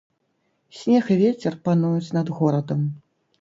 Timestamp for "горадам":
2.39-2.81